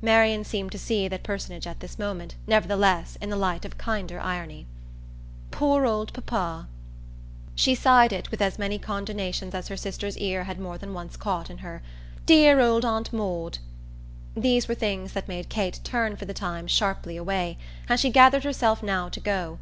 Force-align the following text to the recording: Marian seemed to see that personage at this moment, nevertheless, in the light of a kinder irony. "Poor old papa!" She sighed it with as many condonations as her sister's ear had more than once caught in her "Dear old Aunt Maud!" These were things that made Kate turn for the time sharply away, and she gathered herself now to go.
Marian 0.00 0.42
seemed 0.42 0.72
to 0.72 0.78
see 0.78 1.06
that 1.06 1.22
personage 1.22 1.66
at 1.66 1.80
this 1.80 1.98
moment, 1.98 2.34
nevertheless, 2.46 3.18
in 3.20 3.28
the 3.28 3.36
light 3.36 3.62
of 3.66 3.72
a 3.72 3.76
kinder 3.76 4.18
irony. 4.18 4.64
"Poor 5.50 5.84
old 5.84 6.14
papa!" 6.14 6.66
She 7.54 7.74
sighed 7.74 8.10
it 8.10 8.30
with 8.30 8.40
as 8.40 8.58
many 8.58 8.78
condonations 8.78 9.54
as 9.54 9.68
her 9.68 9.76
sister's 9.76 10.16
ear 10.16 10.44
had 10.44 10.58
more 10.58 10.78
than 10.78 10.94
once 10.94 11.18
caught 11.18 11.50
in 11.50 11.58
her 11.58 11.82
"Dear 12.24 12.58
old 12.58 12.86
Aunt 12.86 13.12
Maud!" 13.12 13.58
These 14.34 14.66
were 14.66 14.74
things 14.74 15.12
that 15.12 15.28
made 15.28 15.50
Kate 15.50 15.78
turn 15.84 16.16
for 16.16 16.24
the 16.24 16.32
time 16.32 16.66
sharply 16.66 17.18
away, 17.18 17.58
and 17.86 18.00
she 18.00 18.08
gathered 18.08 18.44
herself 18.44 18.82
now 18.82 19.10
to 19.10 19.20
go. 19.20 19.58